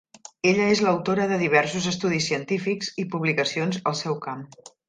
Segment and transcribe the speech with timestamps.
[0.51, 4.47] Ella és l"autora de diversos estudis científics i publicacions al seu camp.